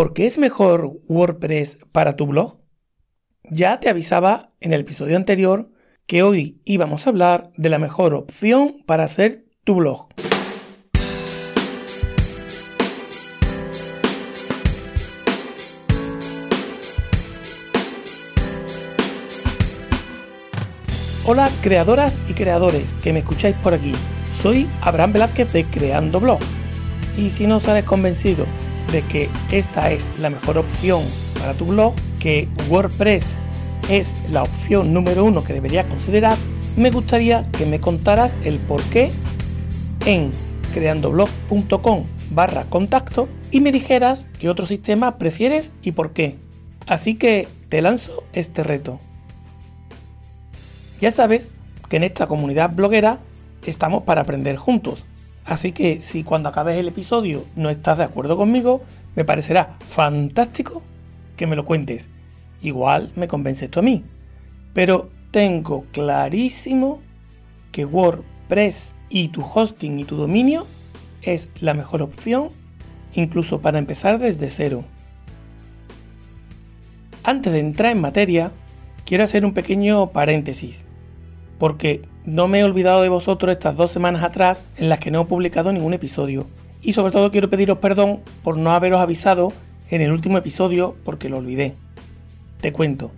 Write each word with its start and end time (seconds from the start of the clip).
¿Por 0.00 0.14
qué 0.14 0.24
es 0.24 0.38
mejor 0.38 0.98
WordPress 1.08 1.76
para 1.92 2.16
tu 2.16 2.26
blog? 2.26 2.56
Ya 3.50 3.80
te 3.80 3.90
avisaba 3.90 4.46
en 4.58 4.72
el 4.72 4.80
episodio 4.80 5.14
anterior 5.14 5.68
que 6.06 6.22
hoy 6.22 6.58
íbamos 6.64 7.06
a 7.06 7.10
hablar 7.10 7.52
de 7.58 7.68
la 7.68 7.78
mejor 7.78 8.14
opción 8.14 8.82
para 8.86 9.04
hacer 9.04 9.44
tu 9.62 9.74
blog. 9.74 10.08
Hola 21.26 21.50
creadoras 21.60 22.18
y 22.26 22.32
creadores 22.32 22.94
que 23.02 23.12
me 23.12 23.18
escucháis 23.18 23.56
por 23.56 23.74
aquí. 23.74 23.92
Soy 24.40 24.66
Abraham 24.80 25.12
Velázquez 25.12 25.52
de 25.52 25.64
Creando 25.66 26.20
Blog. 26.20 26.40
Y 27.18 27.28
si 27.28 27.46
no 27.46 27.60
sales 27.60 27.84
convencido 27.84 28.46
de 28.92 29.02
que 29.02 29.28
esta 29.50 29.90
es 29.90 30.10
la 30.18 30.30
mejor 30.30 30.58
opción 30.58 31.02
para 31.38 31.54
tu 31.54 31.66
blog, 31.66 31.94
que 32.18 32.48
WordPress 32.68 33.34
es 33.88 34.14
la 34.30 34.42
opción 34.42 34.92
número 34.92 35.24
uno 35.24 35.42
que 35.42 35.52
deberías 35.52 35.86
considerar, 35.86 36.36
me 36.76 36.90
gustaría 36.90 37.50
que 37.52 37.66
me 37.66 37.80
contaras 37.80 38.32
el 38.44 38.58
por 38.58 38.82
qué 38.84 39.10
en 40.06 40.30
creandoblog.com 40.72 42.04
barra 42.30 42.64
contacto 42.64 43.28
y 43.50 43.60
me 43.60 43.72
dijeras 43.72 44.26
qué 44.38 44.48
otro 44.48 44.66
sistema 44.66 45.18
prefieres 45.18 45.72
y 45.82 45.92
por 45.92 46.12
qué. 46.12 46.36
Así 46.86 47.14
que 47.14 47.48
te 47.68 47.82
lanzo 47.82 48.24
este 48.32 48.62
reto. 48.62 49.00
Ya 51.00 51.10
sabes 51.10 51.52
que 51.88 51.96
en 51.96 52.04
esta 52.04 52.26
comunidad 52.26 52.70
bloguera 52.70 53.18
estamos 53.66 54.04
para 54.04 54.22
aprender 54.22 54.56
juntos. 54.56 55.04
Así 55.50 55.72
que 55.72 56.00
si 56.00 56.22
cuando 56.22 56.48
acabes 56.48 56.76
el 56.76 56.86
episodio 56.86 57.44
no 57.56 57.70
estás 57.70 57.98
de 57.98 58.04
acuerdo 58.04 58.36
conmigo, 58.36 58.82
me 59.16 59.24
parecerá 59.24 59.74
fantástico 59.80 60.80
que 61.36 61.48
me 61.48 61.56
lo 61.56 61.64
cuentes. 61.64 62.08
Igual 62.62 63.10
me 63.16 63.26
convences 63.26 63.68
tú 63.68 63.80
a 63.80 63.82
mí. 63.82 64.04
Pero 64.74 65.10
tengo 65.32 65.86
clarísimo 65.90 67.00
que 67.72 67.84
WordPress 67.84 68.94
y 69.08 69.26
tu 69.30 69.42
hosting 69.42 69.98
y 69.98 70.04
tu 70.04 70.14
dominio 70.14 70.68
es 71.20 71.48
la 71.58 71.74
mejor 71.74 72.02
opción, 72.02 72.50
incluso 73.14 73.60
para 73.60 73.80
empezar 73.80 74.20
desde 74.20 74.50
cero. 74.50 74.84
Antes 77.24 77.52
de 77.52 77.58
entrar 77.58 77.90
en 77.90 78.00
materia, 78.00 78.52
quiero 79.04 79.24
hacer 79.24 79.44
un 79.44 79.52
pequeño 79.52 80.10
paréntesis 80.10 80.84
porque 81.58 82.02
no 82.24 82.48
me 82.48 82.60
he 82.60 82.64
olvidado 82.64 83.02
de 83.02 83.08
vosotros 83.08 83.52
estas 83.52 83.76
dos 83.76 83.90
semanas 83.90 84.22
atrás 84.22 84.64
en 84.76 84.88
las 84.88 84.98
que 84.98 85.10
no 85.10 85.22
he 85.22 85.24
publicado 85.24 85.72
ningún 85.72 85.94
episodio. 85.94 86.46
Y 86.82 86.92
sobre 86.92 87.12
todo 87.12 87.30
quiero 87.30 87.50
pediros 87.50 87.78
perdón 87.78 88.20
por 88.42 88.56
no 88.56 88.72
haberos 88.72 89.00
avisado 89.00 89.52
en 89.90 90.00
el 90.00 90.12
último 90.12 90.38
episodio 90.38 90.96
porque 91.04 91.28
lo 91.28 91.38
olvidé. 91.38 91.74
Te 92.60 92.72
cuento. 92.72 93.10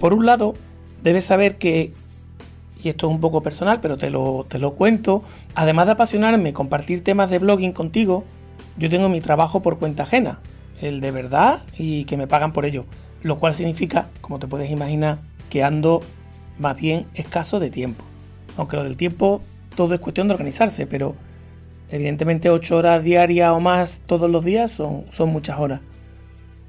Por 0.00 0.14
un 0.14 0.26
lado, 0.26 0.54
debes 1.02 1.24
saber 1.24 1.56
que, 1.56 1.92
y 2.82 2.88
esto 2.88 3.06
es 3.06 3.12
un 3.12 3.20
poco 3.20 3.42
personal, 3.42 3.80
pero 3.80 3.98
te 3.98 4.10
lo, 4.10 4.46
te 4.48 4.58
lo 4.58 4.72
cuento, 4.72 5.22
además 5.54 5.86
de 5.86 5.92
apasionarme 5.92 6.52
compartir 6.52 7.02
temas 7.02 7.30
de 7.30 7.38
blogging 7.38 7.72
contigo, 7.72 8.24
yo 8.76 8.88
tengo 8.88 9.08
mi 9.08 9.20
trabajo 9.20 9.60
por 9.60 9.78
cuenta 9.78 10.04
ajena, 10.04 10.38
el 10.80 11.00
de 11.00 11.10
verdad 11.10 11.62
y 11.76 12.04
que 12.04 12.16
me 12.16 12.26
pagan 12.26 12.52
por 12.52 12.64
ello. 12.64 12.84
Lo 13.22 13.38
cual 13.38 13.54
significa, 13.54 14.06
como 14.20 14.38
te 14.38 14.46
puedes 14.46 14.70
imaginar, 14.70 15.18
que 15.50 15.64
ando 15.64 16.02
más 16.58 16.76
bien 16.76 17.06
escaso 17.14 17.60
de 17.60 17.70
tiempo. 17.70 18.04
Aunque 18.56 18.76
lo 18.76 18.84
del 18.84 18.96
tiempo 18.96 19.40
todo 19.76 19.94
es 19.94 20.00
cuestión 20.00 20.28
de 20.28 20.34
organizarse, 20.34 20.86
pero 20.86 21.14
evidentemente 21.90 22.50
8 22.50 22.76
horas 22.76 23.04
diarias 23.04 23.50
o 23.50 23.60
más 23.60 24.00
todos 24.06 24.30
los 24.30 24.44
días 24.44 24.70
son, 24.70 25.04
son 25.12 25.30
muchas 25.30 25.58
horas. 25.58 25.80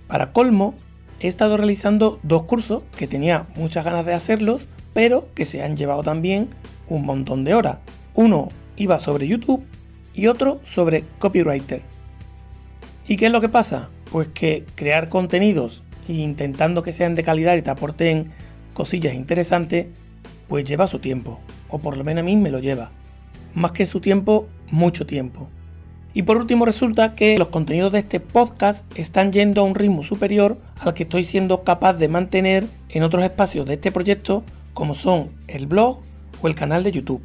Para 0.08 0.32
colmo, 0.32 0.74
he 1.20 1.28
estado 1.28 1.58
realizando 1.58 2.20
dos 2.24 2.44
cursos 2.44 2.84
que 2.98 3.08
tenía 3.08 3.48
muchas 3.56 3.86
ganas 3.86 4.06
de 4.06 4.14
hacerlos, 4.14 4.68
pero 4.94 5.28
que 5.36 5.46
se 5.46 5.64
han 5.64 5.78
llevado 5.78 6.04
también 6.04 6.50
un 6.88 7.06
montón 7.06 7.44
de 7.44 7.54
horas. 7.54 7.78
Uno 8.14 8.50
iba 8.78 9.00
sobre 9.00 9.28
YouTube 9.28 9.64
y 10.14 10.28
otro 10.28 10.60
sobre 10.64 11.04
copywriter. 11.20 11.82
¿Y 13.08 13.18
qué 13.18 13.28
es 13.28 13.32
lo 13.32 13.42
que 13.42 13.50
pasa? 13.50 13.90
Pues 14.12 14.28
que 14.28 14.66
crear 14.76 15.10
contenidos 15.10 15.84
intentando 16.08 16.82
que 16.82 16.92
sean 16.92 17.16
de 17.16 17.24
calidad 17.24 17.56
y 17.56 17.62
te 17.62 17.70
aporten 17.70 18.32
cosillas 18.80 19.14
interesantes, 19.14 19.88
pues 20.48 20.64
lleva 20.64 20.88
su 20.88 21.00
tiempo, 21.00 21.42
o 21.68 21.80
por 21.80 21.98
lo 21.98 22.06
menos 22.06 22.22
a 22.22 22.26
mí 22.26 22.38
me 22.38 22.50
lo 22.50 22.60
lleva. 22.60 22.92
Más 23.54 23.74
que 23.74 23.86
su 23.86 24.00
tiempo, 24.00 24.48
mucho 24.72 25.06
tiempo. 25.06 25.50
Y 26.14 26.24
por 26.24 26.38
último 26.38 26.64
resulta 26.64 27.14
que 27.14 27.38
los 27.38 27.50
contenidos 27.50 27.92
de 27.92 28.00
este 28.00 28.22
podcast 28.22 28.86
están 28.98 29.34
yendo 29.34 29.60
a 29.60 29.64
un 29.66 29.76
ritmo 29.76 30.02
superior 30.02 30.58
al 30.80 30.94
que 30.94 31.04
estoy 31.04 31.26
siendo 31.26 31.66
capaz 31.66 31.96
de 31.96 32.08
mantener 32.08 32.68
en 32.88 33.04
otros 33.04 33.22
espacios 33.22 33.68
de 33.68 33.74
este 33.74 33.92
proyecto 33.92 34.44
como 34.74 34.96
son 34.96 35.32
el 35.50 35.68
blog 35.68 36.00
o 36.42 36.48
el 36.48 36.56
canal 36.56 36.82
de 36.86 36.94
YouTube. 36.94 37.22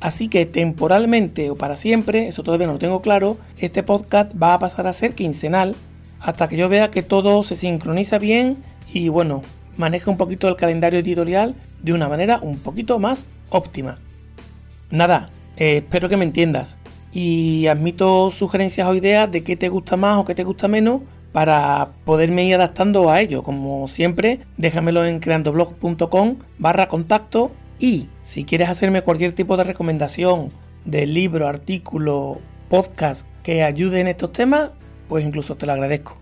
Así 0.00 0.28
que 0.28 0.44
temporalmente 0.44 1.48
o 1.48 1.56
para 1.56 1.76
siempre, 1.76 2.28
eso 2.28 2.42
todavía 2.42 2.66
no 2.66 2.74
lo 2.74 2.78
tengo 2.78 3.00
claro, 3.00 3.38
este 3.56 3.82
podcast 3.82 4.30
va 4.40 4.52
a 4.52 4.58
pasar 4.58 4.86
a 4.86 4.92
ser 4.92 5.14
quincenal 5.14 5.74
hasta 6.20 6.48
que 6.48 6.58
yo 6.58 6.68
vea 6.68 6.90
que 6.90 7.02
todo 7.02 7.42
se 7.44 7.54
sincroniza 7.54 8.18
bien 8.18 8.58
y 8.92 9.08
bueno, 9.08 9.40
maneja 9.76 10.10
un 10.10 10.16
poquito 10.16 10.48
el 10.48 10.56
calendario 10.56 11.00
editorial 11.00 11.54
de 11.82 11.92
una 11.92 12.08
manera 12.08 12.38
un 12.42 12.58
poquito 12.58 12.98
más 12.98 13.26
óptima. 13.50 13.96
Nada, 14.90 15.30
eh, 15.56 15.78
espero 15.78 16.08
que 16.08 16.16
me 16.16 16.24
entiendas 16.24 16.78
y 17.12 17.66
admito 17.66 18.30
sugerencias 18.30 18.86
o 18.88 18.94
ideas 18.94 19.30
de 19.30 19.42
qué 19.42 19.56
te 19.56 19.68
gusta 19.68 19.96
más 19.96 20.18
o 20.18 20.24
qué 20.24 20.34
te 20.34 20.44
gusta 20.44 20.68
menos 20.68 21.00
para 21.32 21.90
poderme 22.04 22.44
ir 22.44 22.54
adaptando 22.54 23.10
a 23.10 23.20
ello. 23.20 23.42
Como 23.42 23.88
siempre, 23.88 24.40
déjamelo 24.56 25.04
en 25.04 25.20
creandoblog.com 25.20 26.36
barra 26.58 26.88
contacto 26.88 27.50
y 27.78 28.08
si 28.22 28.44
quieres 28.44 28.68
hacerme 28.68 29.02
cualquier 29.02 29.32
tipo 29.32 29.56
de 29.56 29.64
recomendación 29.64 30.50
de 30.84 31.06
libro, 31.06 31.48
artículo, 31.48 32.40
podcast 32.68 33.26
que 33.42 33.62
ayude 33.62 34.00
en 34.00 34.08
estos 34.08 34.32
temas, 34.32 34.70
pues 35.08 35.24
incluso 35.24 35.56
te 35.56 35.66
lo 35.66 35.72
agradezco. 35.72 36.16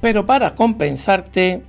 Pero 0.00 0.24
para 0.24 0.54
compensarte, 0.54 1.62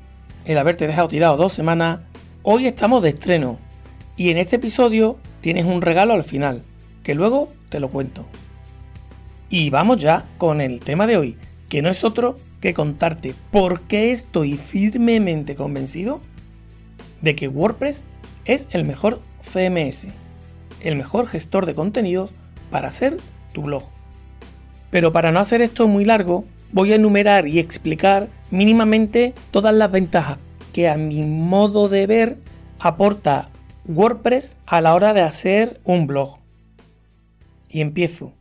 el 0.45 0.57
haberte 0.57 0.87
dejado 0.87 1.07
tirado 1.07 1.37
dos 1.37 1.53
semanas, 1.53 1.99
hoy 2.43 2.65
estamos 2.67 3.03
de 3.03 3.09
estreno 3.09 3.59
y 4.17 4.29
en 4.29 4.37
este 4.37 4.55
episodio 4.55 5.17
tienes 5.41 5.65
un 5.65 5.81
regalo 5.81 6.13
al 6.13 6.23
final, 6.23 6.63
que 7.03 7.15
luego 7.15 7.51
te 7.69 7.79
lo 7.79 7.89
cuento. 7.89 8.25
Y 9.49 9.69
vamos 9.69 10.01
ya 10.01 10.25
con 10.37 10.61
el 10.61 10.79
tema 10.79 11.07
de 11.07 11.17
hoy, 11.17 11.37
que 11.69 11.81
no 11.81 11.89
es 11.89 12.03
otro 12.03 12.39
que 12.59 12.73
contarte 12.73 13.33
por 13.51 13.81
qué 13.81 14.11
estoy 14.11 14.53
firmemente 14.53 15.55
convencido 15.55 16.21
de 17.21 17.35
que 17.35 17.47
WordPress 17.47 18.03
es 18.45 18.67
el 18.71 18.85
mejor 18.85 19.21
CMS, 19.51 20.07
el 20.81 20.95
mejor 20.95 21.27
gestor 21.27 21.65
de 21.65 21.75
contenidos 21.75 22.31
para 22.69 22.87
hacer 22.87 23.17
tu 23.53 23.63
blog. 23.63 23.83
Pero 24.89 25.11
para 25.11 25.31
no 25.31 25.39
hacer 25.39 25.61
esto 25.61 25.87
muy 25.87 26.05
largo, 26.05 26.45
voy 26.71 26.93
a 26.93 26.95
enumerar 26.95 27.47
y 27.47 27.59
explicar 27.59 28.27
mínimamente 28.49 29.33
todas 29.51 29.73
las 29.73 29.91
ventajas 29.91 30.37
que 30.73 30.87
a 30.87 30.97
mi 30.97 31.21
modo 31.23 31.89
de 31.89 32.07
ver 32.07 32.37
aporta 32.79 33.49
WordPress 33.87 34.57
a 34.65 34.81
la 34.81 34.93
hora 34.93 35.13
de 35.13 35.21
hacer 35.21 35.81
un 35.83 36.07
blog. 36.07 36.39
Y 37.69 37.81
empiezo. 37.81 38.33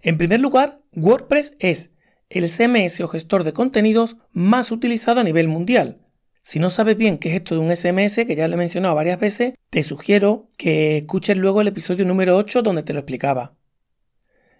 En 0.00 0.18
primer 0.18 0.40
lugar, 0.40 0.80
WordPress 0.94 1.54
es 1.58 1.90
el 2.28 2.48
CMS 2.48 3.00
o 3.00 3.08
gestor 3.08 3.44
de 3.44 3.52
contenidos 3.52 4.16
más 4.32 4.70
utilizado 4.70 5.20
a 5.20 5.24
nivel 5.24 5.48
mundial. 5.48 5.98
Si 6.42 6.58
no 6.58 6.70
sabes 6.70 6.96
bien 6.96 7.18
qué 7.18 7.30
es 7.30 7.36
esto 7.36 7.54
de 7.54 7.60
un 7.60 7.74
SMS, 7.74 8.26
que 8.26 8.34
ya 8.34 8.48
lo 8.48 8.54
he 8.54 8.58
mencionado 8.58 8.94
varias 8.94 9.20
veces, 9.20 9.54
te 9.70 9.82
sugiero 9.82 10.48
que 10.56 10.98
escuches 10.98 11.36
luego 11.36 11.60
el 11.60 11.68
episodio 11.68 12.04
número 12.04 12.36
8 12.36 12.62
donde 12.62 12.82
te 12.82 12.92
lo 12.92 12.98
explicaba. 13.00 13.54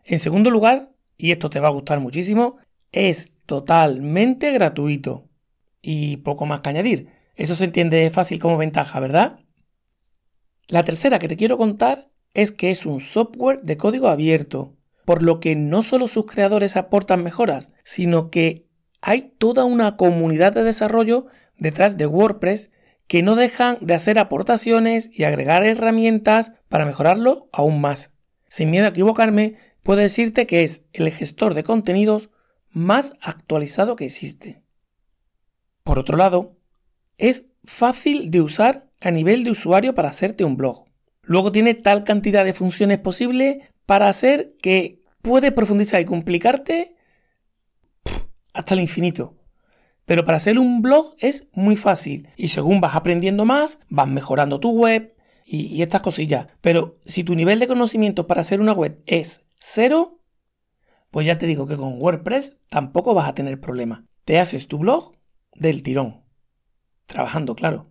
En 0.04 0.18
segundo 0.18 0.50
lugar, 0.50 0.90
y 1.16 1.32
esto 1.32 1.50
te 1.50 1.60
va 1.60 1.68
a 1.68 1.72
gustar 1.72 1.98
muchísimo, 1.98 2.58
es 2.92 3.32
totalmente 3.46 4.52
gratuito. 4.52 5.28
Y 5.80 6.18
poco 6.18 6.46
más 6.46 6.60
que 6.60 6.68
añadir. 6.68 7.08
Eso 7.34 7.54
se 7.54 7.64
entiende 7.64 8.08
fácil 8.10 8.38
como 8.38 8.56
ventaja, 8.56 9.00
¿verdad? 9.00 9.40
La 10.68 10.84
tercera 10.84 11.18
que 11.18 11.28
te 11.28 11.36
quiero 11.36 11.58
contar 11.58 12.10
es 12.34 12.52
que 12.52 12.70
es 12.70 12.86
un 12.86 13.00
software 13.00 13.62
de 13.62 13.76
código 13.76 14.08
abierto, 14.08 14.76
por 15.04 15.22
lo 15.22 15.40
que 15.40 15.56
no 15.56 15.82
solo 15.82 16.06
sus 16.06 16.26
creadores 16.26 16.76
aportan 16.76 17.24
mejoras, 17.24 17.72
sino 17.82 18.30
que 18.30 18.68
hay 19.00 19.32
toda 19.38 19.64
una 19.64 19.96
comunidad 19.96 20.52
de 20.52 20.62
desarrollo 20.62 21.26
detrás 21.58 21.96
de 21.98 22.06
WordPress 22.06 22.70
que 23.08 23.22
no 23.22 23.34
dejan 23.34 23.78
de 23.80 23.94
hacer 23.94 24.18
aportaciones 24.18 25.10
y 25.12 25.24
agregar 25.24 25.64
herramientas 25.64 26.52
para 26.68 26.86
mejorarlo 26.86 27.48
aún 27.52 27.80
más. 27.80 28.12
Sin 28.48 28.70
miedo 28.70 28.86
a 28.86 28.90
equivocarme, 28.90 29.56
puedo 29.82 30.00
decirte 30.00 30.46
que 30.46 30.62
es 30.62 30.82
el 30.92 31.10
gestor 31.10 31.54
de 31.54 31.64
contenidos 31.64 32.30
más 32.72 33.12
actualizado 33.20 33.96
que 33.96 34.06
existe. 34.06 34.62
Por 35.84 35.98
otro 35.98 36.16
lado, 36.16 36.56
es 37.18 37.46
fácil 37.64 38.30
de 38.30 38.40
usar 38.40 38.90
a 39.00 39.10
nivel 39.10 39.44
de 39.44 39.50
usuario 39.50 39.94
para 39.94 40.08
hacerte 40.08 40.44
un 40.44 40.56
blog. 40.56 40.86
Luego 41.22 41.52
tiene 41.52 41.74
tal 41.74 42.04
cantidad 42.04 42.44
de 42.44 42.54
funciones 42.54 42.98
posibles 42.98 43.58
para 43.86 44.08
hacer 44.08 44.54
que 44.60 45.00
puedes 45.22 45.52
profundizar 45.52 46.00
y 46.00 46.04
complicarte 46.04 46.96
hasta 48.52 48.74
el 48.74 48.80
infinito. 48.80 49.36
Pero 50.04 50.24
para 50.24 50.36
hacer 50.38 50.58
un 50.58 50.82
blog 50.82 51.14
es 51.18 51.46
muy 51.52 51.76
fácil 51.76 52.28
y 52.36 52.48
según 52.48 52.80
vas 52.80 52.96
aprendiendo 52.96 53.44
más, 53.44 53.78
vas 53.88 54.08
mejorando 54.08 54.58
tu 54.60 54.70
web 54.72 55.14
y, 55.44 55.82
estas 55.82 56.02
cosillas. 56.02 56.48
Pero 56.60 56.98
si 57.04 57.24
tu 57.24 57.34
nivel 57.34 57.58
de 57.58 57.68
conocimiento 57.68 58.26
para 58.26 58.40
hacer 58.40 58.60
una 58.60 58.72
web 58.72 59.00
es 59.06 59.42
cero, 59.58 60.18
pues 61.12 61.26
ya 61.26 61.36
te 61.36 61.46
digo 61.46 61.66
que 61.66 61.76
con 61.76 62.02
WordPress 62.02 62.56
tampoco 62.70 63.12
vas 63.12 63.28
a 63.28 63.34
tener 63.34 63.60
problema. 63.60 64.06
Te 64.24 64.40
haces 64.40 64.66
tu 64.66 64.78
blog 64.78 65.12
del 65.54 65.82
tirón. 65.82 66.24
Trabajando, 67.04 67.54
claro. 67.54 67.90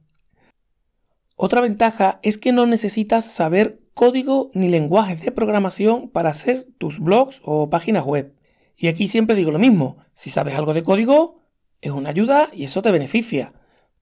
Otra 1.36 1.62
ventaja 1.62 2.20
es 2.24 2.40
que 2.40 2.52
no 2.52 2.66
necesitas 2.66 3.26
saber 3.26 3.80
código 3.94 4.50
ni 4.56 4.70
lenguajes 4.70 5.22
de 5.22 5.32
programación 5.32 6.10
para 6.10 6.32
hacer 6.32 6.66
tus 6.80 7.00
blogs 7.00 7.42
o 7.44 7.70
páginas 7.70 8.06
web. 8.06 8.36
Y 8.76 8.88
aquí 8.88 9.08
siempre 9.08 9.36
digo 9.36 9.52
lo 9.52 9.60
mismo, 9.60 9.98
si 10.16 10.32
sabes 10.32 10.56
algo 10.56 10.74
de 10.74 10.82
código, 10.82 11.44
es 11.80 11.92
una 11.92 12.10
ayuda 12.10 12.50
y 12.52 12.64
eso 12.64 12.82
te 12.82 12.92
beneficia. 12.92 13.54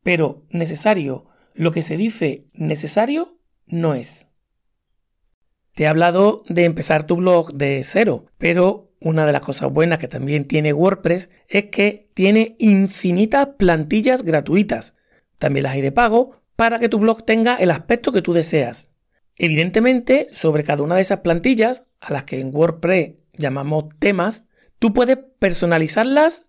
Pero 0.01 0.45
necesario, 0.50 1.25
lo 1.54 1.71
que 1.74 1.81
se 1.81 1.98
dice 1.98 2.48
necesario, 2.54 3.38
no 3.68 3.95
es. 3.95 4.27
Te 5.74 5.83
he 5.83 5.88
hablado 5.88 6.44
de 6.48 6.63
empezar 6.63 7.06
tu 7.06 7.18
blog 7.18 7.54
de 7.54 7.81
cero, 7.83 8.27
pero 8.38 8.88
una 9.01 9.25
de 9.25 9.31
las 9.31 9.41
cosas 9.41 9.71
buenas 9.71 9.99
que 9.99 10.07
también 10.07 10.45
tiene 10.45 10.73
WordPress 10.73 11.29
es 11.47 11.65
que 11.65 12.09
tiene 12.13 12.55
infinitas 12.59 13.49
plantillas 13.57 14.23
gratuitas. 14.23 14.95
También 15.37 15.63
las 15.63 15.73
hay 15.73 15.81
de 15.81 15.91
pago 15.91 16.41
para 16.55 16.79
que 16.79 16.89
tu 16.89 16.99
blog 16.99 17.23
tenga 17.23 17.55
el 17.55 17.71
aspecto 17.71 18.11
que 18.11 18.21
tú 18.21 18.33
deseas. 18.33 18.89
Evidentemente, 19.37 20.27
sobre 20.31 20.65
cada 20.65 20.83
una 20.83 20.95
de 20.95 21.01
esas 21.01 21.21
plantillas, 21.21 21.85
a 22.01 22.11
las 22.11 22.25
que 22.25 22.41
en 22.41 22.53
WordPress 22.53 23.13
llamamos 23.33 23.85
temas, 23.99 24.43
tú 24.79 24.93
puedes 24.93 25.17
personalizarlas 25.39 26.45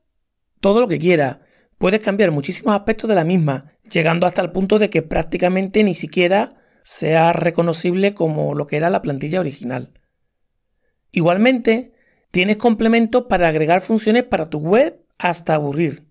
todo 0.60 0.80
lo 0.80 0.88
que 0.88 0.98
quieras. 0.98 1.38
Puedes 1.78 2.00
cambiar 2.00 2.32
muchísimos 2.32 2.74
aspectos 2.74 3.08
de 3.08 3.14
la 3.14 3.24
misma, 3.24 3.72
llegando 3.90 4.26
hasta 4.26 4.42
el 4.42 4.50
punto 4.50 4.80
de 4.80 4.90
que 4.90 5.02
prácticamente 5.02 5.84
ni 5.84 5.94
siquiera 5.94 6.56
sea 6.82 7.32
reconocible 7.32 8.12
como 8.12 8.54
lo 8.54 8.66
que 8.66 8.76
era 8.76 8.90
la 8.90 9.02
plantilla 9.02 9.38
original. 9.38 9.92
Igualmente, 11.12 11.92
tienes 12.30 12.56
complementos 12.56 13.24
para 13.28 13.48
agregar 13.48 13.80
funciones 13.80 14.24
para 14.24 14.50
tu 14.50 14.58
web 14.58 15.04
hasta 15.18 15.54
aburrir. 15.54 16.06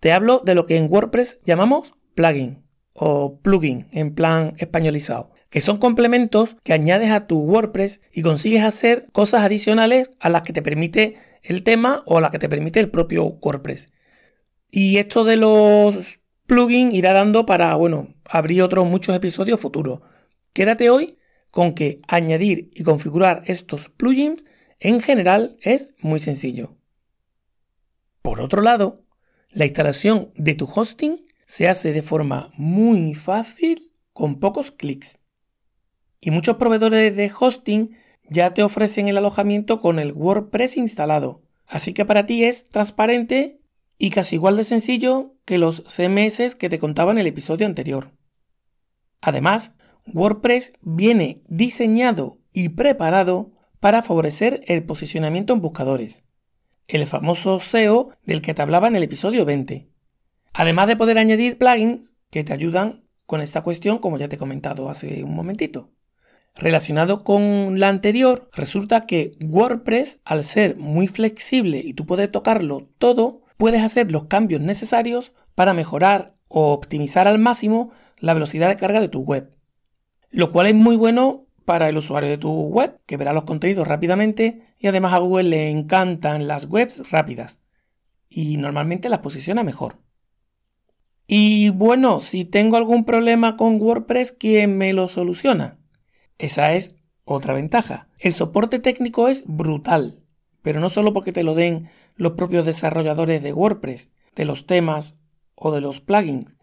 Te 0.00 0.12
hablo 0.12 0.42
de 0.44 0.54
lo 0.54 0.66
que 0.66 0.76
en 0.76 0.90
WordPress 0.90 1.40
llamamos 1.44 1.94
plugin 2.14 2.64
o 2.94 3.38
plugin 3.40 3.88
en 3.92 4.14
plan 4.14 4.54
españolizado 4.58 5.36
que 5.50 5.60
son 5.60 5.78
complementos 5.78 6.56
que 6.62 6.72
añades 6.72 7.10
a 7.10 7.26
tu 7.26 7.38
WordPress 7.40 8.00
y 8.12 8.22
consigues 8.22 8.62
hacer 8.62 9.04
cosas 9.12 9.42
adicionales 9.42 10.10
a 10.20 10.28
las 10.28 10.42
que 10.42 10.52
te 10.52 10.62
permite 10.62 11.16
el 11.42 11.62
tema 11.62 12.02
o 12.06 12.18
a 12.18 12.20
las 12.20 12.30
que 12.30 12.38
te 12.38 12.48
permite 12.48 12.80
el 12.80 12.90
propio 12.90 13.24
WordPress. 13.24 13.90
Y 14.70 14.98
esto 14.98 15.24
de 15.24 15.36
los 15.36 16.20
plugins 16.46 16.94
irá 16.94 17.12
dando 17.12 17.46
para, 17.46 17.74
bueno, 17.76 18.14
abrir 18.28 18.62
otros 18.62 18.86
muchos 18.86 19.14
episodios 19.16 19.60
futuros. 19.60 20.00
Quédate 20.52 20.90
hoy 20.90 21.16
con 21.50 21.74
que 21.74 22.00
añadir 22.08 22.70
y 22.74 22.82
configurar 22.82 23.42
estos 23.46 23.88
plugins 23.88 24.44
en 24.80 25.00
general 25.00 25.56
es 25.62 25.94
muy 26.00 26.20
sencillo. 26.20 26.76
Por 28.22 28.40
otro 28.40 28.62
lado, 28.62 29.04
la 29.52 29.66
instalación 29.66 30.32
de 30.34 30.54
tu 30.54 30.68
hosting 30.72 31.24
se 31.46 31.68
hace 31.68 31.92
de 31.92 32.02
forma 32.02 32.50
muy 32.56 33.14
fácil 33.14 33.92
con 34.12 34.40
pocos 34.40 34.70
clics. 34.70 35.18
Y 36.20 36.30
muchos 36.30 36.56
proveedores 36.56 37.14
de 37.14 37.30
hosting 37.38 37.96
ya 38.28 38.52
te 38.52 38.62
ofrecen 38.62 39.08
el 39.08 39.16
alojamiento 39.16 39.80
con 39.80 39.98
el 39.98 40.12
WordPress 40.12 40.76
instalado. 40.76 41.42
Así 41.66 41.92
que 41.94 42.04
para 42.04 42.26
ti 42.26 42.44
es 42.44 42.64
transparente 42.64 43.60
y 43.98 44.10
casi 44.10 44.36
igual 44.36 44.56
de 44.56 44.64
sencillo 44.64 45.34
que 45.44 45.58
los 45.58 45.84
CMS 45.84 46.56
que 46.56 46.68
te 46.68 46.78
contaba 46.78 47.12
en 47.12 47.18
el 47.18 47.26
episodio 47.26 47.66
anterior. 47.66 48.12
Además, 49.20 49.74
WordPress 50.12 50.72
viene 50.82 51.42
diseñado 51.48 52.38
y 52.52 52.70
preparado 52.70 53.52
para 53.80 54.02
favorecer 54.02 54.62
el 54.66 54.84
posicionamiento 54.84 55.52
en 55.52 55.60
buscadores, 55.60 56.24
el 56.88 57.06
famoso 57.06 57.58
SEO 57.58 58.10
del 58.24 58.42
que 58.42 58.54
te 58.54 58.62
hablaba 58.62 58.88
en 58.88 58.96
el 58.96 59.02
episodio 59.02 59.44
20. 59.44 59.88
Además 60.52 60.86
de 60.86 60.96
poder 60.96 61.18
añadir 61.18 61.58
plugins 61.58 62.14
que 62.30 62.44
te 62.44 62.52
ayudan 62.52 63.04
con 63.26 63.40
esta 63.40 63.62
cuestión 63.62 63.98
como 63.98 64.18
ya 64.18 64.28
te 64.28 64.36
he 64.36 64.38
comentado 64.38 64.88
hace 64.88 65.22
un 65.24 65.34
momentito. 65.34 65.90
Relacionado 66.54 67.22
con 67.22 67.78
la 67.78 67.88
anterior, 67.88 68.48
resulta 68.54 69.04
que 69.04 69.32
WordPress, 69.44 70.20
al 70.24 70.42
ser 70.42 70.76
muy 70.76 71.06
flexible 71.06 71.82
y 71.84 71.92
tú 71.92 72.06
puedes 72.06 72.30
tocarlo 72.30 72.88
todo, 72.98 73.42
puedes 73.58 73.82
hacer 73.82 74.10
los 74.10 74.24
cambios 74.24 74.62
necesarios 74.62 75.34
para 75.54 75.74
mejorar 75.74 76.34
o 76.48 76.72
optimizar 76.72 77.28
al 77.28 77.38
máximo 77.38 77.90
la 78.18 78.32
velocidad 78.32 78.68
de 78.68 78.76
carga 78.76 79.00
de 79.00 79.08
tu 79.08 79.20
web. 79.20 79.52
Lo 80.30 80.50
cual 80.50 80.68
es 80.68 80.74
muy 80.74 80.96
bueno 80.96 81.45
para 81.66 81.90
el 81.90 81.98
usuario 81.98 82.30
de 82.30 82.38
tu 82.38 82.50
web, 82.50 82.98
que 83.04 83.18
verá 83.18 83.34
los 83.34 83.44
contenidos 83.44 83.86
rápidamente 83.86 84.62
y 84.78 84.86
además 84.86 85.12
a 85.12 85.18
Google 85.18 85.50
le 85.50 85.68
encantan 85.68 86.48
las 86.48 86.66
webs 86.66 87.10
rápidas 87.10 87.60
y 88.30 88.56
normalmente 88.56 89.10
las 89.10 89.18
posiciona 89.18 89.62
mejor. 89.62 89.98
Y 91.26 91.70
bueno, 91.70 92.20
si 92.20 92.44
tengo 92.44 92.76
algún 92.76 93.04
problema 93.04 93.56
con 93.56 93.82
WordPress, 93.82 94.30
¿quién 94.30 94.78
me 94.78 94.92
lo 94.92 95.08
soluciona? 95.08 95.78
Esa 96.38 96.72
es 96.72 96.94
otra 97.24 97.52
ventaja. 97.52 98.08
El 98.18 98.32
soporte 98.32 98.78
técnico 98.78 99.26
es 99.26 99.44
brutal, 99.46 100.20
pero 100.62 100.78
no 100.78 100.88
solo 100.88 101.12
porque 101.12 101.32
te 101.32 101.42
lo 101.42 101.56
den 101.56 101.90
los 102.14 102.32
propios 102.32 102.64
desarrolladores 102.64 103.42
de 103.42 103.52
WordPress, 103.52 104.12
de 104.36 104.44
los 104.44 104.66
temas 104.66 105.16
o 105.56 105.72
de 105.72 105.80
los 105.80 106.00
plugins, 106.00 106.56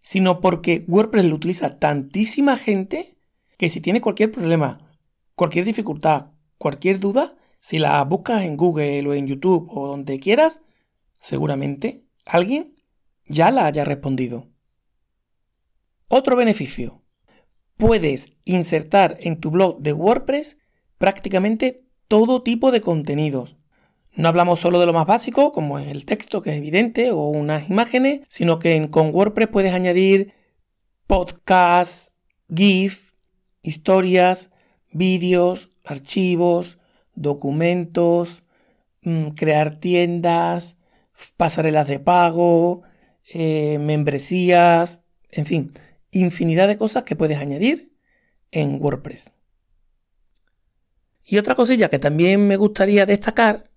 sino 0.00 0.40
porque 0.40 0.86
WordPress 0.88 1.26
lo 1.26 1.34
utiliza 1.34 1.78
tantísima 1.78 2.56
gente 2.56 3.17
que 3.58 3.68
si 3.68 3.82
tienes 3.82 4.00
cualquier 4.00 4.30
problema, 4.30 4.78
cualquier 5.34 5.66
dificultad, 5.66 6.28
cualquier 6.56 7.00
duda, 7.00 7.36
si 7.60 7.78
la 7.78 8.02
buscas 8.04 8.44
en 8.44 8.56
Google 8.56 9.06
o 9.06 9.14
en 9.14 9.26
YouTube 9.26 9.68
o 9.70 9.88
donde 9.88 10.20
quieras, 10.20 10.62
seguramente 11.18 12.04
alguien 12.24 12.76
ya 13.26 13.50
la 13.50 13.66
haya 13.66 13.84
respondido. 13.84 14.46
Otro 16.08 16.36
beneficio 16.36 17.02
puedes 17.76 18.32
insertar 18.44 19.18
en 19.20 19.40
tu 19.40 19.50
blog 19.50 19.80
de 19.80 19.92
WordPress 19.92 20.56
prácticamente 20.96 21.84
todo 22.06 22.42
tipo 22.42 22.70
de 22.70 22.80
contenidos. 22.80 23.56
No 24.14 24.28
hablamos 24.28 24.60
solo 24.60 24.80
de 24.80 24.86
lo 24.86 24.92
más 24.92 25.06
básico, 25.06 25.52
como 25.52 25.78
el 25.78 26.06
texto, 26.06 26.42
que 26.42 26.50
es 26.50 26.56
evidente, 26.56 27.10
o 27.12 27.28
unas 27.28 27.68
imágenes, 27.70 28.22
sino 28.28 28.58
que 28.58 28.90
con 28.90 29.14
WordPress 29.14 29.48
puedes 29.48 29.72
añadir 29.72 30.32
podcasts, 31.06 32.12
GIF, 32.52 33.07
historias, 33.62 34.50
vídeos, 34.92 35.70
archivos, 35.84 36.78
documentos, 37.14 38.44
mm, 39.02 39.30
crear 39.30 39.76
tiendas, 39.76 40.76
pasarelas 41.36 41.88
de 41.88 41.98
pago, 41.98 42.82
eh, 43.32 43.78
membresías, 43.78 45.02
en 45.30 45.46
fin, 45.46 45.72
infinidad 46.10 46.68
de 46.68 46.78
cosas 46.78 47.04
que 47.04 47.16
puedes 47.16 47.38
añadir 47.38 47.92
en 48.50 48.82
WordPress. 48.82 49.32
Y 51.24 51.36
otra 51.36 51.54
cosilla 51.54 51.88
que 51.88 51.98
también 51.98 52.46
me 52.46 52.56
gustaría 52.56 53.04
destacar, 53.04 53.70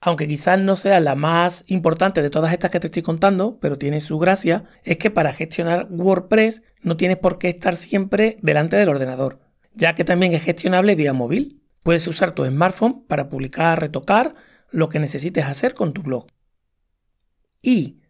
aunque 0.00 0.28
quizás 0.28 0.58
no 0.58 0.76
sea 0.76 1.00
la 1.00 1.14
más 1.14 1.64
importante 1.66 2.22
de 2.22 2.30
todas 2.30 2.52
estas 2.52 2.70
que 2.70 2.80
te 2.80 2.88
estoy 2.88 3.02
contando, 3.02 3.58
pero 3.60 3.78
tiene 3.78 4.00
su 4.00 4.18
gracia, 4.18 4.64
es 4.84 4.98
que 4.98 5.10
para 5.10 5.32
gestionar 5.32 5.88
WordPress 5.90 6.62
no 6.82 6.96
tienes 6.96 7.16
por 7.16 7.38
qué 7.38 7.48
estar 7.48 7.76
siempre 7.76 8.36
delante 8.42 8.76
del 8.76 8.88
ordenador, 8.88 9.40
ya 9.74 9.94
que 9.94 10.04
también 10.04 10.32
es 10.32 10.42
gestionable 10.42 10.94
vía 10.94 11.12
móvil. 11.12 11.62
Puedes 11.82 12.06
usar 12.08 12.32
tu 12.32 12.44
smartphone 12.44 13.04
para 13.06 13.28
publicar, 13.28 13.80
retocar 13.80 14.34
lo 14.70 14.88
que 14.88 14.98
necesites 14.98 15.44
hacer 15.44 15.74
con 15.74 15.92
tu 15.92 16.02
blog. 16.02 16.26
Y 17.62 18.00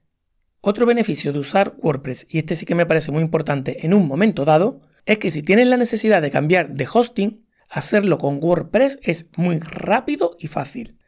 otro 0.61 0.87
beneficio 0.87 1.33
de 1.33 1.39
usar 1.39 1.77
WordPress, 1.79 2.27
y 2.29 2.39
este 2.39 2.57
sí 2.57 2.67
que 2.67 2.75
me 2.75 2.87
parece 2.87 3.13
muy 3.13 3.23
importante 3.23 3.87
en 3.87 3.95
un 3.95 4.09
momento 4.09 4.45
dado, 4.45 4.81
es 5.05 5.19
que 5.19 5.31
si 5.31 5.43
tienes 5.43 5.69
la 5.69 5.77
necesidad 5.77 6.21
de 6.21 6.33
cambiar 6.33 6.75
de 6.75 6.89
hosting, 6.93 7.47
hacerlo 7.69 8.19
con 8.19 8.43
WordPress 8.43 8.99
es 9.03 9.31
muy 9.37 9.61
rápido 9.61 10.37
y 10.41 10.49
fácil. 10.49 10.99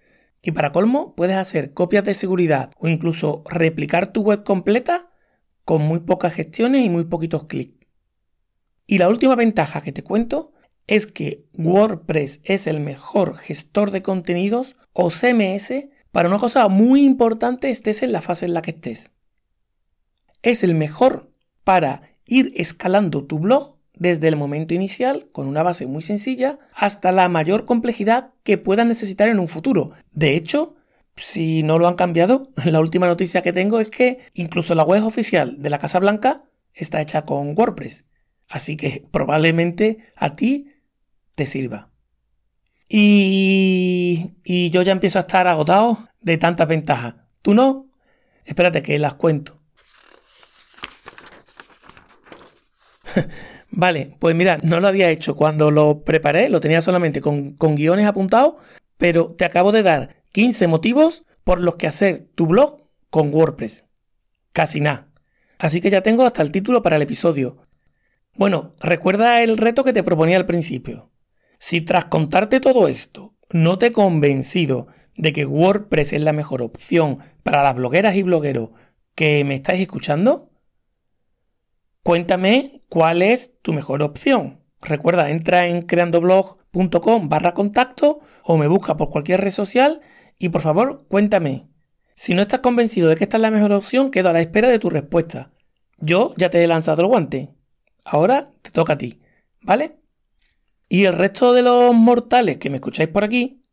Y 0.43 0.53
para 0.53 0.73
colmo, 0.73 1.15
puedes 1.15 1.37
hacer 1.37 1.73
copias 1.73 2.05
de 2.05 2.15
seguridad 2.15 2.71
o 2.79 2.89
incluso 2.89 3.43
replicar 3.47 4.13
tu 4.13 4.23
web 4.23 4.45
completa 4.45 5.11
con 5.65 5.83
muy 5.83 6.01
pocas 6.01 6.35
gestiones 6.35 6.85
y 6.85 6.89
muy 6.89 7.05
poquitos 7.05 7.45
clics. 7.45 7.87
Y 8.87 8.99
la 8.99 9.09
última 9.09 9.35
ventaja 9.35 9.81
que 9.81 9.93
te 9.93 10.03
cuento 10.03 10.53
es 10.87 11.07
que 11.07 11.45
WordPress 11.55 12.41
es 12.45 12.67
el 12.67 12.81
mejor 12.81 13.37
gestor 13.37 13.91
de 13.91 14.03
contenidos 14.03 14.77
o 14.93 15.11
CMS 15.11 15.89
para 16.11 16.29
una 16.29 16.39
cosa 16.39 16.69
muy 16.69 17.05
importante 17.05 17.69
estés 17.69 18.03
en 18.03 18.13
la 18.13 18.23
fase 18.23 18.47
en 18.47 18.55
la 18.55 18.63
que 18.63 18.71
estés 18.71 19.11
es 20.43 20.63
el 20.63 20.75
mejor 20.75 21.33
para 21.65 22.03
ir 22.25 22.53
escalando 22.57 23.25
tu 23.25 23.39
blog 23.39 23.78
desde 23.99 24.29
el 24.29 24.37
momento 24.37 24.75
inicial, 24.75 25.29
con 25.33 25.47
una 25.47 25.63
base 25.63 25.87
muy 25.87 26.03
sencilla, 26.03 26.59
hasta 26.75 27.13
la 27.13 27.29
mayor 27.29 27.65
complejidad 27.65 28.31
que 28.43 28.59
puedas 28.59 28.87
necesitar 28.87 29.29
en 29.29 29.41
un 29.41 29.49
futuro. 29.49 29.93
De 30.13 30.35
hecho, 30.35 30.77
si 31.17 31.63
no 31.63 31.79
lo 31.79 31.89
han 31.89 31.95
cambiado, 31.95 32.51
la 32.65 32.81
última 32.81 33.07
noticia 33.07 33.43
que 33.43 33.53
tengo 33.53 33.81
es 33.81 33.91
que 33.91 34.19
incluso 34.35 34.75
la 34.75 34.85
web 34.85 35.05
oficial 35.05 35.61
de 35.61 35.71
la 35.71 35.79
Casa 35.79 35.99
Blanca 35.99 36.45
está 36.73 37.01
hecha 37.01 37.25
con 37.25 37.55
WordPress. 37.57 38.05
Así 38.49 38.77
que 38.77 39.05
probablemente 39.11 39.99
a 40.17 40.35
ti 40.35 40.73
te 41.35 41.45
sirva. 41.45 41.91
Y, 42.89 44.37
y 44.45 44.71
yo 44.71 44.81
ya 44.83 44.93
empiezo 44.93 45.19
a 45.19 45.23
estar 45.23 45.47
agotado 45.47 46.09
de 46.21 46.39
tantas 46.39 46.67
ventajas. 46.67 47.17
¿Tú 47.43 47.55
no? 47.55 47.91
Espérate 48.45 48.83
que 48.83 48.99
las 48.99 49.15
cuento. 49.15 49.61
vale, 53.79 54.17
pues 54.19 54.35
mira, 54.35 54.59
no 54.65 54.81
lo 54.81 54.89
había 54.89 55.09
hecho 55.11 55.37
cuando 55.37 55.71
lo 55.71 56.03
preparé, 56.03 56.49
lo 56.49 56.61
tenía 56.61 56.81
solamente 56.81 57.21
con, 57.21 57.55
con 57.55 57.77
guiones 57.77 58.07
apuntados, 58.07 58.55
pero 58.97 59.37
te 59.39 59.45
acabo 59.45 59.71
de 59.71 59.85
dar 59.85 60.17
15 60.33 60.67
motivos 60.67 61.25
por 61.45 61.61
los 61.61 61.77
que 61.77 61.87
hacer 61.87 62.27
tu 62.35 62.47
blog 62.47 62.83
con 63.09 63.33
WordPress. 63.33 63.85
Casi 64.53 64.81
nada. 64.81 65.13
Así 65.61 65.81
que 65.81 65.91
ya 65.91 66.03
tengo 66.03 66.25
hasta 66.25 66.43
el 66.43 66.51
título 66.51 66.83
para 66.83 66.97
el 66.97 67.03
episodio. 67.03 67.59
Bueno, 68.35 68.75
recuerda 68.81 69.43
el 69.45 69.57
reto 69.57 69.85
que 69.85 69.93
te 69.93 70.03
proponía 70.03 70.37
al 70.37 70.47
principio. 70.47 71.13
Si 71.61 71.81
tras 71.81 72.07
contarte 72.07 72.59
todo 72.59 72.89
esto 72.89 73.37
no 73.53 73.79
te 73.79 73.87
he 73.87 73.93
convencido 73.93 74.89
de 75.17 75.33
que 75.33 75.47
WordPress 75.47 76.15
es 76.15 76.23
la 76.23 76.33
mejor 76.33 76.63
opción 76.63 77.19
para 77.45 77.63
las 77.63 77.77
blogueras 77.77 78.17
y 78.17 78.25
blogueros 78.25 78.71
que 79.15 79.45
me 79.45 79.55
estáis 79.55 79.81
escuchando, 79.81 80.48
cuéntame 82.09 82.81
cuál 82.89 83.21
es 83.21 83.61
tu 83.61 83.75
mejor 83.75 84.03
opción. 84.03 84.65
Recuerda, 84.81 85.29
entra 85.29 85.67
en 85.67 85.83
creandoblog.com 85.83 87.29
barra 87.29 87.53
contacto 87.53 88.21
o 88.45 88.57
me 88.57 88.67
busca 88.67 88.97
por 88.97 89.11
cualquier 89.11 89.43
red 89.43 89.51
social 89.51 90.01
y 90.39 90.49
por 90.49 90.63
favor 90.63 91.05
cuéntame. 91.09 91.69
Si 92.15 92.33
no 92.33 92.41
estás 92.41 92.61
convencido 92.61 93.11
de 93.11 93.17
que 93.17 93.25
esta 93.25 93.37
es 93.37 93.43
la 93.43 93.51
mejor 93.51 93.75
opción, 93.75 94.11
quedo 94.11 94.31
a 94.31 94.33
la 94.33 94.41
espera 94.41 94.71
de 94.71 94.79
tu 94.79 94.89
respuesta. 94.89 95.53
Yo 95.99 96.33
ya 96.39 96.49
te 96.49 96.65
he 96.65 96.67
lanzado 96.67 97.03
el 97.03 97.09
guante. 97.09 97.51
Ahora 98.07 98.55
te 98.63 98.71
toca 98.71 98.95
a 98.95 98.99
ti, 98.99 99.21
¿vale? 99.61 99.99
Y 100.89 101.05
el 101.05 101.13
resto 101.13 101.53
de 101.53 101.61
los 101.61 101.93
mortales 101.95 102.57
que 102.57 102.71
me 102.71 102.77
escucháis 102.77 103.11
por 103.11 103.23
aquí, 103.23 103.67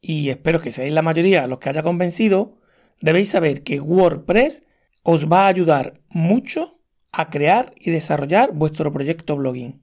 y 0.00 0.30
espero 0.30 0.62
que 0.62 0.72
seáis 0.72 0.94
la 0.94 1.02
mayoría 1.02 1.46
los 1.46 1.58
que 1.58 1.68
haya 1.68 1.82
convencido, 1.82 2.56
debéis 3.02 3.28
saber 3.28 3.64
que 3.64 3.80
WordPress 3.80 4.64
os 5.02 5.30
va 5.30 5.42
a 5.42 5.48
ayudar 5.48 6.00
mucho 6.08 6.75
a 7.16 7.30
crear 7.30 7.72
y 7.80 7.90
desarrollar 7.90 8.52
vuestro 8.52 8.92
proyecto 8.92 9.36
blogging. 9.36 9.82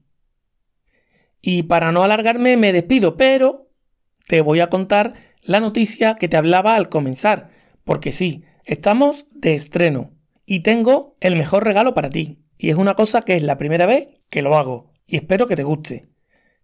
Y 1.42 1.64
para 1.64 1.90
no 1.90 2.04
alargarme 2.04 2.56
me 2.56 2.72
despido, 2.72 3.16
pero 3.16 3.68
te 4.28 4.40
voy 4.40 4.60
a 4.60 4.70
contar 4.70 5.14
la 5.42 5.60
noticia 5.60 6.14
que 6.14 6.28
te 6.28 6.36
hablaba 6.36 6.76
al 6.76 6.88
comenzar, 6.88 7.50
porque 7.82 8.12
sí, 8.12 8.44
estamos 8.64 9.26
de 9.32 9.54
estreno 9.54 10.12
y 10.46 10.60
tengo 10.60 11.16
el 11.20 11.34
mejor 11.36 11.64
regalo 11.64 11.92
para 11.92 12.08
ti. 12.08 12.38
Y 12.56 12.70
es 12.70 12.76
una 12.76 12.94
cosa 12.94 13.22
que 13.22 13.34
es 13.34 13.42
la 13.42 13.58
primera 13.58 13.84
vez 13.84 14.08
que 14.30 14.40
lo 14.40 14.56
hago 14.56 14.92
y 15.06 15.16
espero 15.16 15.48
que 15.48 15.56
te 15.56 15.64
guste. 15.64 16.08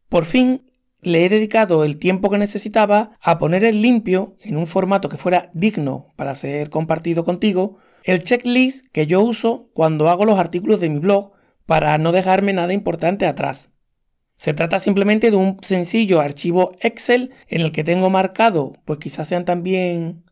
Por 0.09 0.25
fin 0.25 0.70
le 1.03 1.25
he 1.25 1.29
dedicado 1.29 1.85
el 1.85 1.97
tiempo 1.97 2.31
que 2.31 2.39
necesitaba 2.39 3.13
a 3.21 3.39
poner 3.39 3.65
en 3.65 3.83
limpio, 3.83 4.37
en 4.41 4.57
un 4.57 4.67
formato 4.67 5.09
que 5.09 5.17
fuera 5.17 5.51
digno 5.55 6.09
para 6.17 6.35
ser 6.35 6.71
compartido 6.71 7.25
contigo, 7.25 7.79
el 8.05 8.23
checklist 8.23 8.87
que 8.93 9.07
yo 9.07 9.21
uso 9.21 9.69
cuando 9.73 10.09
hago 10.09 10.25
los 10.25 10.39
artículos 10.39 10.81
de 10.81 10.89
mi 10.89 10.99
blog 10.99 11.33
para 11.67 11.97
no 11.99 12.13
dejarme 12.13 12.53
nada 12.53 12.73
importante 12.73 13.27
atrás. 13.27 13.71
Se 14.37 14.55
trata 14.55 14.79
simplemente 14.79 15.31
de 15.31 15.37
un 15.37 15.59
sencillo 15.61 16.21
archivo 16.21 16.73
Excel 16.81 17.31
en 17.49 17.61
el 17.61 17.73
que 17.73 17.85
tengo 17.85 18.09
marcado, 18.09 18.73
pues 18.85 18.99
quizás 18.99 19.29
sean 19.29 19.45
también... 19.45 20.25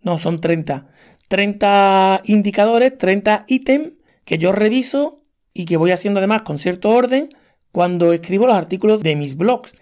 No, 0.00 0.18
son 0.18 0.40
30. 0.40 0.88
30 1.28 2.22
indicadores, 2.24 2.98
30 2.98 3.44
ítems 3.48 3.92
que 4.24 4.38
yo 4.38 4.52
reviso 4.52 5.22
y 5.52 5.64
que 5.64 5.76
voy 5.76 5.92
haciendo 5.92 6.18
además 6.18 6.42
con 6.42 6.58
cierto 6.58 6.90
orden 6.90 7.30
cuando 7.72 8.12
escribo 8.12 8.46
los 8.46 8.56
artículos 8.56 9.02
de 9.02 9.16
mis 9.16 9.36
blogs. 9.36 9.74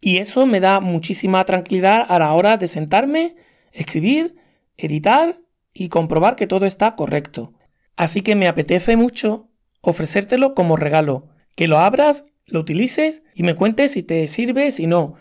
Y 0.00 0.18
eso 0.18 0.46
me 0.46 0.60
da 0.60 0.80
muchísima 0.80 1.44
tranquilidad 1.44 2.06
a 2.08 2.18
la 2.18 2.32
hora 2.32 2.56
de 2.56 2.68
sentarme, 2.68 3.36
escribir, 3.72 4.36
editar 4.76 5.40
y 5.72 5.88
comprobar 5.88 6.36
que 6.36 6.46
todo 6.46 6.66
está 6.66 6.94
correcto. 6.94 7.52
Así 7.96 8.22
que 8.22 8.36
me 8.36 8.48
apetece 8.48 8.96
mucho 8.96 9.48
ofrecértelo 9.80 10.54
como 10.54 10.76
regalo, 10.76 11.28
que 11.54 11.68
lo 11.68 11.78
abras, 11.78 12.24
lo 12.46 12.60
utilices 12.60 13.22
y 13.34 13.42
me 13.42 13.54
cuentes 13.54 13.92
si 13.92 14.02
te 14.02 14.26
sirve, 14.26 14.70
si 14.70 14.86
no. 14.86 15.16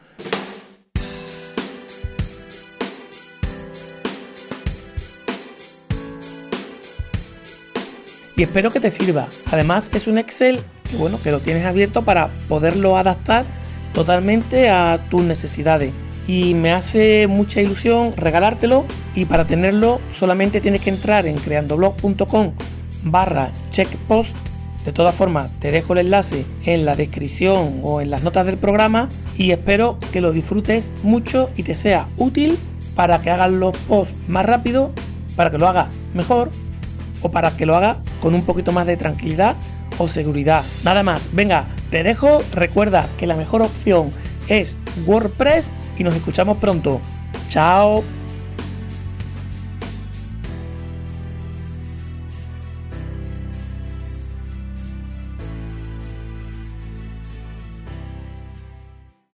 y 8.37 8.43
espero 8.43 8.71
que 8.71 8.79
te 8.79 8.91
sirva. 8.91 9.27
Además 9.47 9.89
es 9.93 10.07
un 10.07 10.19
Excel 10.19 10.61
que 10.89 10.95
bueno, 10.95 11.19
que 11.21 11.31
lo 11.31 11.39
tienes 11.39 11.65
abierto 11.65 12.05
para 12.05 12.29
poderlo 12.47 12.95
adaptar 12.95 13.43
totalmente 13.97 14.69
a 14.69 14.99
tus 15.09 15.23
necesidades. 15.23 15.91
Y 16.27 16.53
me 16.53 16.71
hace 16.71 17.25
mucha 17.25 17.61
ilusión 17.61 18.13
regalártelo 18.15 18.85
y 19.15 19.25
para 19.25 19.45
tenerlo 19.45 19.99
solamente 20.15 20.61
tienes 20.61 20.81
que 20.81 20.91
entrar 20.91 21.25
en 21.25 21.35
creandoblog.com 21.37 22.51
barra 23.05 23.51
checkpost. 23.71 24.37
De 24.85 24.91
todas 24.91 25.15
formas, 25.15 25.49
te 25.59 25.71
dejo 25.71 25.93
el 25.93 25.99
enlace 25.99 26.45
en 26.63 26.85
la 26.85 26.95
descripción 26.95 27.79
o 27.81 27.99
en 27.99 28.11
las 28.11 28.21
notas 28.21 28.45
del 28.45 28.57
programa 28.57 29.09
y 29.35 29.49
espero 29.49 29.97
que 30.11 30.21
lo 30.21 30.31
disfrutes 30.31 30.91
mucho 31.01 31.49
y 31.57 31.63
te 31.63 31.73
sea 31.73 32.05
útil 32.17 32.55
para 32.93 33.19
que 33.23 33.31
hagas 33.31 33.51
los 33.51 33.75
posts 33.87 34.13
más 34.27 34.45
rápido, 34.45 34.91
para 35.35 35.49
que 35.49 35.57
lo 35.57 35.67
hagas 35.67 35.87
mejor 36.13 36.51
o 37.23 37.31
para 37.31 37.57
que 37.57 37.65
lo 37.65 37.75
haga 37.75 37.97
con 38.21 38.35
un 38.35 38.43
poquito 38.43 38.71
más 38.71 38.85
de 38.85 38.95
tranquilidad 38.95 39.55
o 39.97 40.07
seguridad. 40.07 40.63
Nada 40.83 41.03
más, 41.03 41.29
venga, 41.33 41.65
te 41.89 42.03
dejo, 42.03 42.39
recuerda 42.53 43.07
que 43.17 43.27
la 43.27 43.35
mejor 43.35 43.61
opción 43.61 44.11
es 44.47 44.75
WordPress 45.05 45.71
y 45.97 46.03
nos 46.03 46.15
escuchamos 46.15 46.57
pronto. 46.57 47.01
Chao. 47.49 48.03